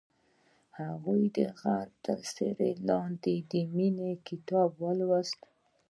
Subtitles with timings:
[0.79, 5.41] هغې د غروب تر سیوري لاندې د مینې کتاب ولوست.